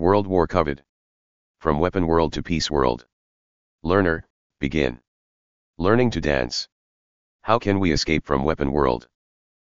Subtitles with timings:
[0.00, 0.82] World War Covered.
[1.58, 3.04] From Weapon World to Peace World.
[3.82, 4.26] Learner,
[4.58, 4.98] begin.
[5.76, 6.70] Learning to dance.
[7.42, 9.10] How can we escape from Weapon World?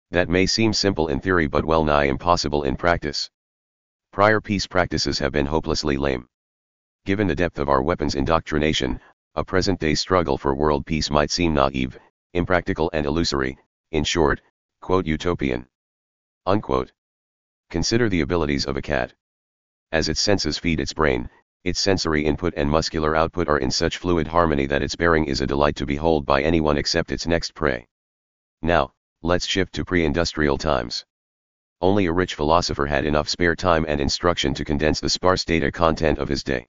[0.09, 3.29] That may seem simple in theory but well nigh impossible in practice.
[4.11, 6.27] Prior peace practices have been hopelessly lame.
[7.05, 8.99] Given the depth of our weapons indoctrination,
[9.35, 11.99] a present day struggle for world peace might seem naive,
[12.33, 13.59] impractical and illusory,
[13.91, 14.41] in short,
[14.81, 15.67] quote utopian.
[16.47, 16.93] Unquote.
[17.69, 19.13] Consider the abilities of a cat.
[19.95, 21.29] As its senses feed its brain,
[21.63, 25.39] its sensory input and muscular output are in such fluid harmony that its bearing is
[25.39, 27.87] a delight to behold by anyone except its next prey.
[28.61, 28.91] Now,
[29.21, 31.05] let's shift to pre-industrial times.
[31.79, 35.71] Only a rich philosopher had enough spare time and instruction to condense the sparse data
[35.71, 36.67] content of his day.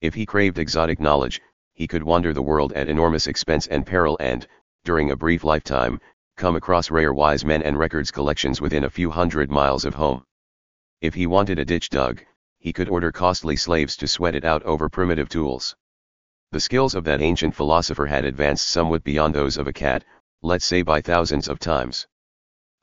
[0.00, 1.42] If he craved exotic knowledge,
[1.72, 4.46] he could wander the world at enormous expense and peril and,
[4.84, 6.00] during a brief lifetime,
[6.36, 10.22] come across rare wise men and records collections within a few hundred miles of home.
[11.00, 12.22] If he wanted a ditch dug,
[12.64, 15.76] he could order costly slaves to sweat it out over primitive tools.
[16.50, 20.02] The skills of that ancient philosopher had advanced somewhat beyond those of a cat,
[20.40, 22.06] let's say by thousands of times.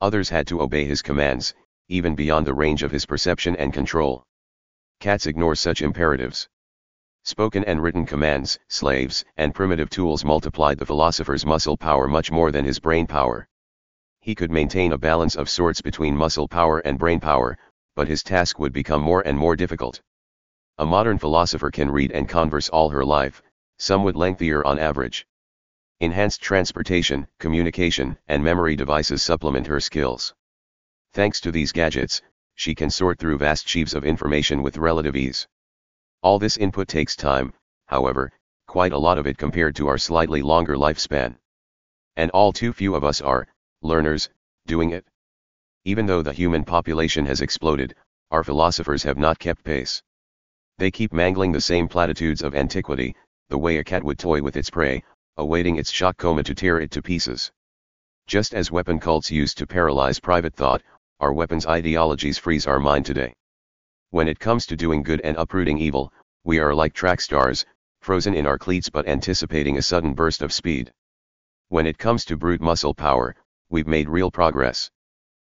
[0.00, 1.52] Others had to obey his commands,
[1.88, 4.24] even beyond the range of his perception and control.
[5.00, 6.48] Cats ignore such imperatives.
[7.24, 12.52] Spoken and written commands, slaves, and primitive tools multiplied the philosopher's muscle power much more
[12.52, 13.48] than his brain power.
[14.20, 17.58] He could maintain a balance of sorts between muscle power and brain power,
[17.94, 20.00] but his task would become more and more difficult.
[20.78, 23.42] A modern philosopher can read and converse all her life,
[23.78, 25.26] somewhat lengthier on average.
[26.00, 30.34] Enhanced transportation, communication, and memory devices supplement her skills.
[31.12, 32.22] Thanks to these gadgets,
[32.54, 35.46] she can sort through vast sheaves of information with relative ease.
[36.22, 37.52] All this input takes time,
[37.86, 38.32] however,
[38.66, 41.36] quite a lot of it compared to our slightly longer lifespan.
[42.16, 43.46] And all too few of us are,
[43.82, 44.30] learners,
[44.66, 45.06] doing it.
[45.84, 47.96] Even though the human population has exploded,
[48.30, 50.00] our philosophers have not kept pace.
[50.78, 53.16] They keep mangling the same platitudes of antiquity,
[53.48, 55.02] the way a cat would toy with its prey,
[55.36, 57.50] awaiting its shock coma to tear it to pieces.
[58.28, 60.82] Just as weapon cults used to paralyze private thought,
[61.18, 63.34] our weapons ideologies freeze our mind today.
[64.10, 66.12] When it comes to doing good and uprooting evil,
[66.44, 67.66] we are like track stars,
[68.02, 70.92] frozen in our cleats but anticipating a sudden burst of speed.
[71.70, 73.34] When it comes to brute muscle power,
[73.68, 74.88] we've made real progress.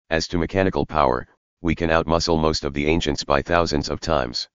[0.08, 1.26] As to mechanical power,
[1.62, 4.48] we can outmuscle most of the ancients by thousands of times.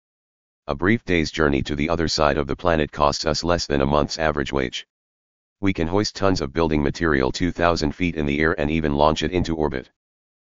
[0.67, 3.81] A brief day's journey to the other side of the planet costs us less than
[3.81, 4.85] a month's average wage.
[5.59, 9.23] We can hoist tons of building material 2,000 feet in the air and even launch
[9.23, 9.89] it into orbit.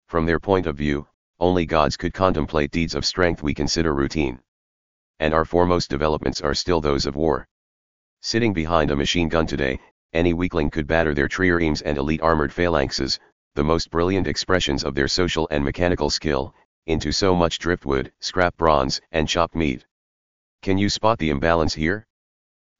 [0.08, 1.06] From their point of view,
[1.38, 4.40] only gods could contemplate deeds of strength we consider routine.
[5.20, 7.46] And our foremost developments are still those of war.
[8.22, 9.78] Sitting behind a machine gun today,
[10.12, 13.20] any weakling could batter their triremes and elite armored phalanxes,
[13.54, 16.54] the most brilliant expressions of their social and mechanical skill,
[16.86, 19.84] into so much driftwood, scrap bronze, and chopped meat.
[20.62, 22.06] Can you spot the imbalance here?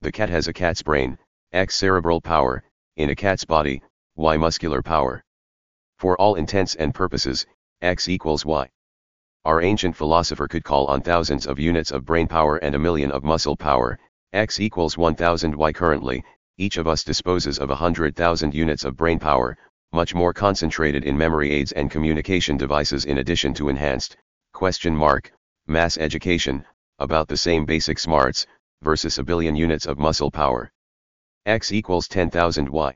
[0.00, 1.18] The cat has a cat's brain,
[1.52, 2.62] X cerebral power,
[2.96, 3.82] in a cat's body,
[4.14, 5.24] Y muscular power.
[5.98, 7.46] For all intents and purposes,
[7.82, 8.68] X equals Y.
[9.44, 13.10] Our ancient philosopher could call on thousands of units of brain power and a million
[13.10, 13.98] of muscle power,
[14.32, 16.22] X equals 1000 Y currently,
[16.58, 19.56] each of us disposes of a hundred thousand units of brain power,
[19.92, 24.16] much more concentrated in memory aids and communication devices in addition to enhanced,
[24.52, 25.32] question mark,
[25.66, 26.64] mass education,
[27.00, 28.46] about the same basic smarts,
[28.82, 30.70] versus a billion units of muscle power
[31.46, 32.94] x equals 10,000 y.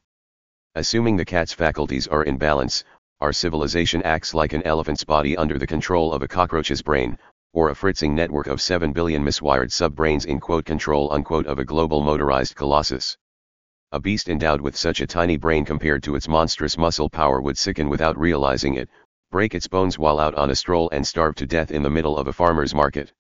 [0.77, 2.85] Assuming the cat's faculties are in balance,
[3.21, 7.19] our civilization acts like an elephant's body under the control of a cockroach's brain,
[7.55, 11.65] or a fritzing network of 7 billion miswired sub-brains in quote control unquote of a
[11.65, 13.17] global motorized colossus.
[13.95, 17.57] A beast endowed with such a tiny brain compared to its monstrous muscle power would
[17.57, 18.91] sicken without realizing it,
[19.31, 22.19] break its bones while out on a stroll and starve to death in the middle
[22.19, 23.13] of a farmer's market.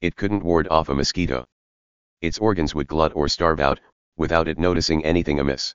[0.00, 1.44] It couldn't ward off a mosquito.
[2.20, 3.80] Its organs would glut or starve out,
[4.16, 5.74] without it noticing anything amiss.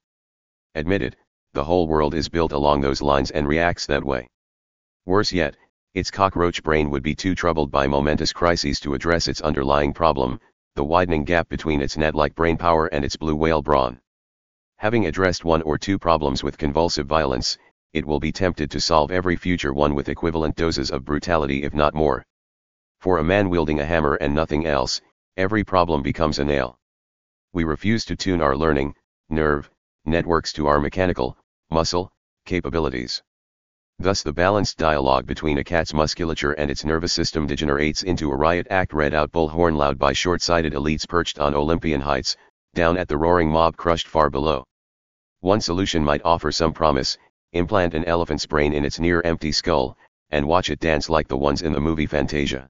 [0.75, 1.17] Admitted,
[1.51, 4.29] the whole world is built along those lines and reacts that way.
[5.05, 5.57] Worse yet,
[5.93, 10.39] its cockroach brain would be too troubled by momentous crises to address its underlying problem,
[10.75, 13.99] the widening gap between its net-like brain power and its blue whale brawn.
[14.81, 17.55] Having addressed one or two problems with convulsive violence,
[17.93, 21.71] it will be tempted to solve every future one with equivalent doses of brutality if
[21.75, 22.25] not more.
[22.99, 24.99] For a man wielding a hammer and nothing else,
[25.37, 26.79] every problem becomes a nail
[27.53, 28.95] we refuse to tune our learning,
[29.29, 29.69] nerve,
[30.05, 31.37] networks to our mechanical,
[31.69, 32.11] muscle,
[32.47, 33.21] capabilities.
[33.99, 38.35] Thus the balanced dialogue between a cat's musculature and its nervous system degenerates into a
[38.35, 42.35] riot act read out bullhorn loud by short-sighted elites perched on Olympian heights,
[42.73, 44.65] down at the roaring mob crushed far below.
[45.41, 47.17] One solution might offer some promise,
[47.53, 49.97] implant an elephant's brain in its near-empty skull,
[50.29, 52.69] and watch it dance like the ones in the movie Fantasia.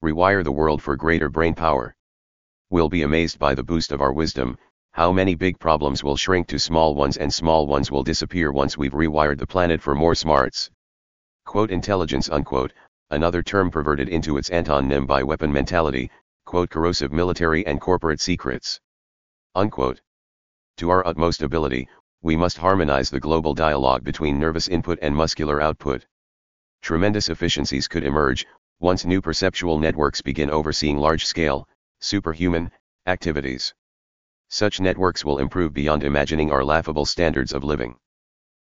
[0.00, 1.96] Rewire the world for greater brain power.
[2.70, 4.56] We'll be amazed by the boost of our wisdom,
[4.92, 8.78] how many big problems will shrink to small ones and small ones will disappear once
[8.78, 10.70] we've rewired the planet for more smarts.
[11.46, 12.72] Quote intelligence unquote,
[13.10, 16.12] another term perverted into its antonym by weapon mentality,
[16.44, 18.78] quote corrosive military and corporate secrets.
[19.56, 20.00] Unquote.
[20.78, 21.88] To our utmost ability,
[22.22, 26.06] we must harmonize the global dialogue between nervous input and muscular output.
[26.82, 28.46] Tremendous efficiencies could emerge,
[28.78, 32.70] once new perceptual networks begin overseeing large-scale, superhuman,
[33.06, 33.74] activities.
[34.50, 37.96] Such networks will improve beyond imagining our laughable standards of living.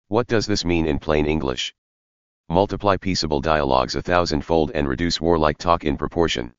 [0.09, 1.75] What does this mean in plain English?
[2.51, 6.53] Multiply peaceable dialogues a thousandfold and reduce warlike talk in proportion.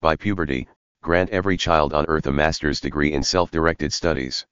[0.00, 0.68] By puberty,
[1.02, 4.46] grant every child on earth a master's degree in self-directed studies.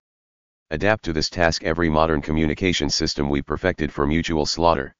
[0.71, 4.93] Adapt to this task every modern communication system we perfected for mutual slaughter.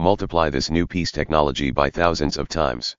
[0.00, 2.96] Multiply this new peace technology by thousands of times.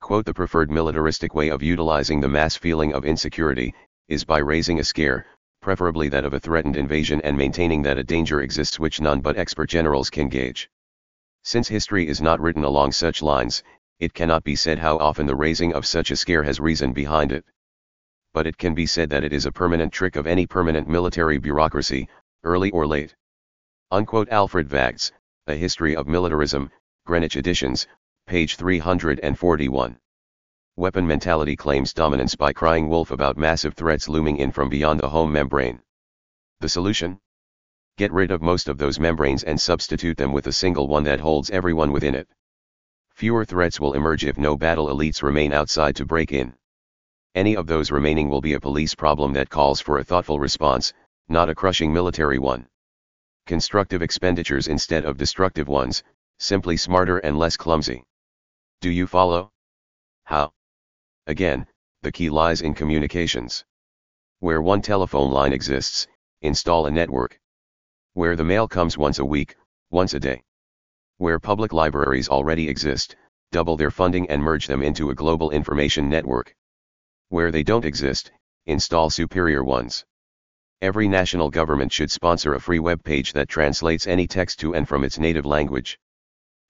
[0.00, 3.74] Quote the preferred militaristic way of utilizing the mass feeling of insecurity,
[4.08, 5.26] is by raising a scare,
[5.60, 9.36] preferably that of a threatened invasion and maintaining that a danger exists which none but
[9.36, 10.70] expert generals can gauge.
[11.42, 13.64] Since history is not written along such lines,
[13.98, 17.32] it cannot be said how often the raising of such a scare has reason behind
[17.32, 17.44] it.
[18.36, 21.38] But it can be said that it is a permanent trick of any permanent military
[21.38, 22.06] bureaucracy,
[22.44, 23.16] early or late.
[23.90, 25.10] Unquote Alfred Vagts,
[25.46, 26.70] A History of Militarism,
[27.06, 27.86] Greenwich Editions,
[28.26, 29.98] page 341.
[30.76, 35.08] Weapon mentality claims dominance by crying wolf about massive threats looming in from beyond the
[35.08, 35.80] home membrane.
[36.60, 37.18] The solution?
[37.96, 41.20] Get rid of most of those membranes and substitute them with a single one that
[41.20, 42.28] holds everyone within it.
[43.14, 46.52] Fewer threats will emerge if no battle elites remain outside to break in.
[47.36, 50.94] Any of those remaining will be a police problem that calls for a thoughtful response,
[51.28, 52.66] not a crushing military one.
[53.44, 56.02] Constructive expenditures instead of destructive ones,
[56.38, 58.04] simply smarter and less clumsy.
[58.80, 59.52] Do you follow?
[60.24, 60.54] How?
[61.26, 61.66] Again,
[62.00, 63.66] the key lies in communications.
[64.38, 66.06] Where one telephone line exists,
[66.40, 67.38] install a network.
[68.14, 69.56] Where the mail comes once a week,
[69.90, 70.42] once a day.
[71.18, 73.14] Where public libraries already exist,
[73.52, 76.56] double their funding and merge them into a global information network.
[77.28, 78.30] Where they don't exist,
[78.66, 80.04] install superior ones.
[80.80, 84.86] Every national government should sponsor a free web page that translates any text to and
[84.86, 85.98] from its native language.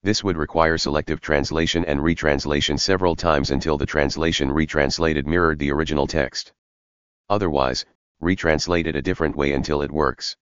[0.02, 5.72] This would require selective translation and retranslation several times until the translation retranslated mirrored the
[5.72, 6.54] original text.
[7.28, 7.84] Otherwise,
[8.22, 10.36] retranslate it a different way until it works.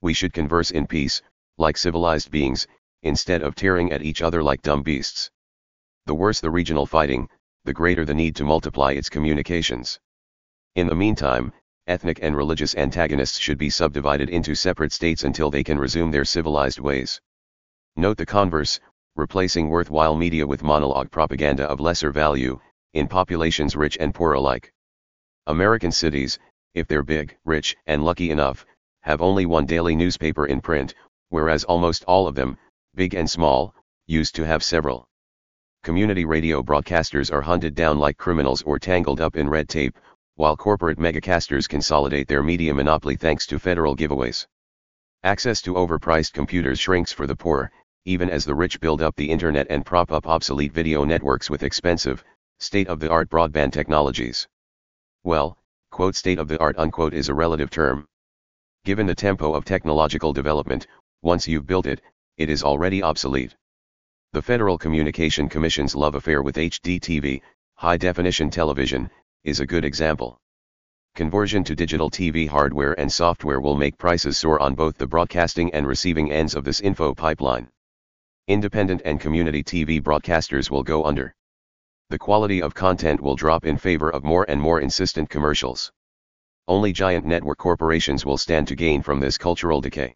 [0.00, 1.22] We should converse in peace,
[1.56, 2.66] like civilized beings,
[3.02, 5.30] instead of tearing at each other like dumb beasts.
[6.06, 7.28] The worse the regional fighting,
[7.66, 9.98] the greater the need to multiply its communications.
[10.76, 11.52] In the meantime,
[11.88, 16.24] ethnic and religious antagonists should be subdivided into separate states until they can resume their
[16.24, 17.20] civilized ways.
[17.96, 18.78] Note the converse,
[19.16, 22.60] replacing worthwhile media with monologue propaganda of lesser value,
[22.94, 24.72] in populations rich and poor alike.
[25.48, 26.38] American cities,
[26.74, 28.64] if they're big, rich, and lucky enough,
[29.00, 30.94] have only one daily newspaper in print,
[31.30, 32.56] whereas almost all of them,
[32.94, 33.74] big and small,
[34.06, 35.08] used to have several.
[35.86, 39.96] Community radio broadcasters are hunted down like criminals or tangled up in red tape,
[40.34, 44.48] while corporate megacasters consolidate their media monopoly thanks to federal giveaways.
[45.22, 47.70] Access to overpriced computers shrinks for the poor,
[48.04, 51.62] even as the rich build up the internet and prop up obsolete video networks with
[51.62, 52.24] expensive,
[52.58, 54.48] state-of-the-art broadband technologies.
[55.22, 55.56] Well,
[55.92, 58.08] quote state-of-the-art unquote is a relative term.
[58.84, 60.88] Given the tempo of technological development,
[61.22, 62.02] once you've built it,
[62.38, 63.54] it is already obsolete.
[64.36, 67.40] The Federal Communication Commission's love affair with HDTV,
[67.76, 69.08] high-definition television,
[69.44, 70.36] is a good example.
[71.14, 75.72] Conversion to digital TV hardware and software will make prices soar on both the broadcasting
[75.72, 77.70] and receiving ends of this info pipeline
[78.46, 81.34] independent and community TV broadcasters will go under.
[82.10, 85.90] The quality of content will drop in favor of more and more insistent commercials.
[86.68, 90.14] Only giant network corporations will stand to gain from this cultural decay.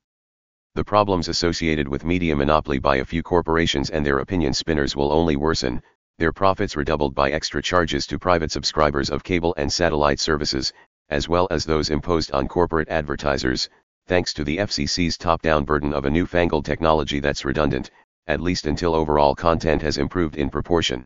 [0.77, 5.11] The problems associated with media monopoly by a few corporations and their opinion spinners will
[5.11, 5.83] only worsen,
[6.17, 10.73] their profits redoubled by extra charges to private subscribers of cable and satellite services,
[11.09, 13.69] as well as those imposed on corporate advertisers,
[14.07, 17.91] thanks to the FCC's top-down burden of a newfangled technology that's redundant,
[18.29, 21.05] at least until overall content has improved in proportion.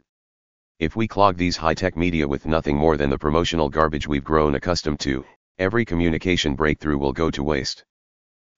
[0.78, 4.56] If we clog these high-tech media with nothing more than the promotional garbage we've grown
[4.56, 5.25] accustomed to,
[5.59, 7.83] every communication breakthrough will go to waste.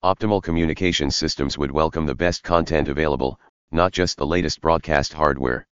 [0.04, 5.66] Optimal communication systems would welcome the best content available, not just the latest broadcast hardware.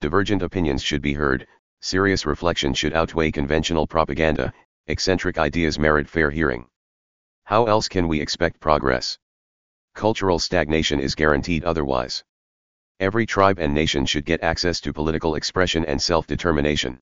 [0.00, 1.46] Divergent opinions should be heard,
[1.80, 4.52] serious reflection should outweigh conventional propaganda,
[4.86, 6.66] eccentric ideas merit fair hearing.
[7.44, 9.18] How else can we expect progress?
[9.96, 12.22] cultural stagnation is guaranteed otherwise.
[13.00, 17.00] Every tribe and nation should get access to political expression and self-determination.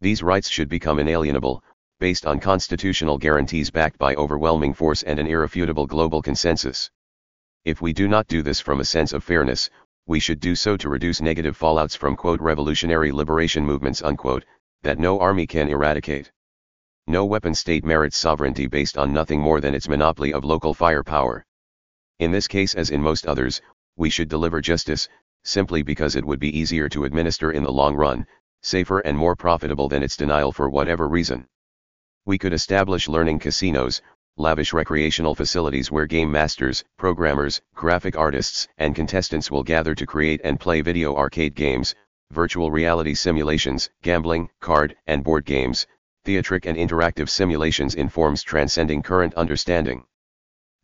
[0.00, 1.62] These rights should become inalienable,
[2.00, 6.90] based on constitutional guarantees backed by overwhelming force and an irrefutable global consensus.
[7.64, 9.68] If we do not do this from a sense of fairness,
[10.06, 14.44] we should do so to reduce negative fallouts from quote revolutionary liberation movements unquote,
[14.82, 16.30] that no army can eradicate.
[17.06, 21.44] No weapon state merits sovereignty based on nothing more than its monopoly of local firepower.
[22.20, 23.60] In this case as in most others,
[23.96, 25.08] we should deliver justice,
[25.42, 28.26] simply because it would be easier to administer in the long run,
[28.62, 31.46] safer and more profitable than its denial for whatever reason.
[32.28, 34.02] We could establish learning casinos,
[34.36, 40.42] lavish recreational facilities where game masters, programmers, graphic artists, and contestants will gather to create
[40.44, 41.94] and play video arcade games,
[42.30, 45.86] virtual reality simulations, gambling, card, and board games,
[46.26, 50.04] theatric and interactive simulations in forms transcending current understanding.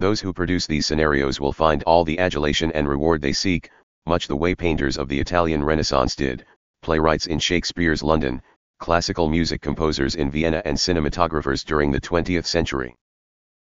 [0.00, 3.68] Those who produce these scenarios will find all the adulation and reward they seek,
[4.06, 6.46] much the way painters of the Italian Renaissance did,
[6.80, 8.40] playwrights in Shakespeare's London,
[8.84, 12.94] classical music composers in Vienna and cinematographers during the 20th century.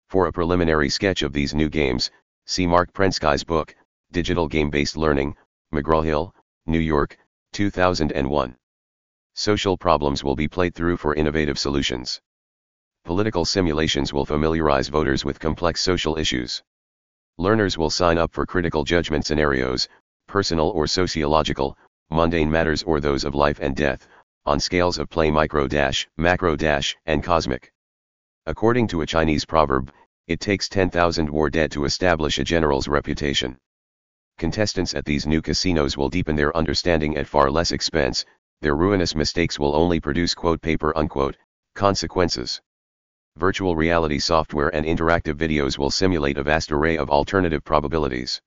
[0.09, 2.11] For a preliminary sketch of these new games,
[2.47, 3.77] see Marc Prensky's book,
[4.12, 5.37] Digital Game-Based Learning,
[5.75, 6.35] McGraw-Hill,
[6.65, 7.19] New York,
[7.53, 8.57] 2001.
[9.35, 12.23] Social problems will be played through for innovative solutions.
[13.05, 16.62] Political simulations will familiarize voters with complex social issues.
[17.37, 19.87] Learners will sign up for critical judgment scenarios,
[20.27, 21.77] personal or sociological,
[22.11, 24.09] mundane matters or those of life and death,
[24.47, 27.73] on scales of play micro dash, macro dash, and cosmic.
[28.47, 29.92] According to a Chinese proverb,
[30.26, 33.59] it takes 10,000 war dead to establish a general's reputation.
[34.38, 38.25] Contestants at these new casinos will deepen their understanding at far less expense,
[38.62, 41.37] their ruinous mistakes will only produce quote paper unquote,
[41.75, 42.61] consequences.
[43.37, 48.40] Virtual reality software and interactive videos will simulate a vast array of alternative probabilities.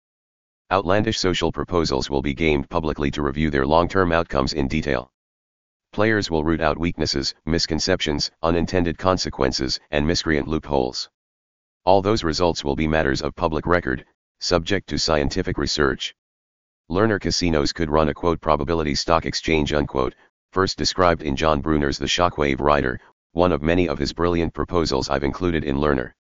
[0.71, 5.12] Outlandish social proposals will be gamed publicly to review their long-term outcomes in detail.
[5.93, 11.07] Players will root out weaknesses, misconceptions, unintended consequences, and miscreant loopholes.
[11.85, 14.03] All those results will be matters of public record,
[14.39, 16.15] subject to scientific research.
[16.89, 20.15] Learner casinos could run a quote probability stock exchange unquote,
[20.51, 22.99] first described in John Brunner's The Shockwave Rider,
[23.33, 26.15] one of many of his brilliant proposals I've included in Learner.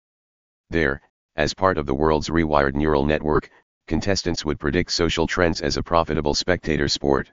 [0.69, 1.01] There,
[1.35, 3.49] as part of the world's rewired neural network,
[3.87, 7.31] contestants would predict social trends as a profitable spectator sport.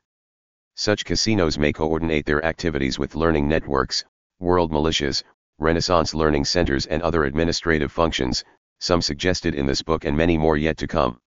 [0.75, 4.05] Such casinos may coordinate their activities with learning networks,
[4.39, 5.23] world militias,
[5.59, 8.45] Renaissance learning centers and other administrative functions,
[8.79, 11.21] some suggested in this book and many more yet to come.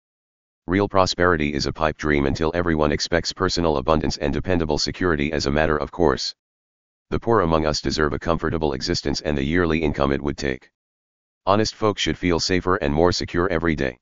[0.68, 5.46] Real prosperity is a pipe dream until everyone expects personal abundance and dependable security as
[5.46, 6.34] a matter of course
[7.12, 10.72] the poor among us deserve a comfortable existence and the yearly income it would take.
[11.46, 13.98] Honest folk should feel safer and more secure every day.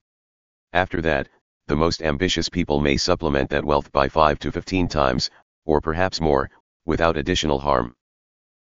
[0.74, 1.27] After that,
[1.69, 5.29] the most ambitious people may supplement that wealth by 5 to 15 times,
[5.65, 6.49] or perhaps more,
[6.88, 7.93] without additional harm.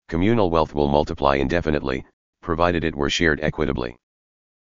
[0.08, 2.04] Communal wealth will multiply indefinitely,
[2.42, 3.96] provided it were shared equitably.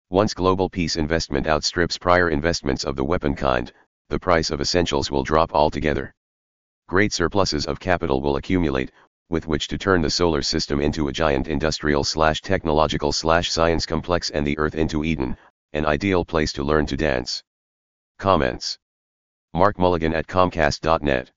[0.09, 3.75] Once global peace investment outstrips prior investments of the weapon kind,
[4.09, 6.15] the price of essentials will drop altogether.
[6.89, 8.91] Great surpluses of capital will accumulate,
[9.29, 13.85] with which to turn the solar system into a giant industrial slash technological slash science
[13.85, 15.37] complex and the earth into Eden,
[15.75, 17.43] an ideal place to learn to dance.
[18.21, 18.79] Comments.
[19.55, 21.33] Mark Mulligan at Comcast.net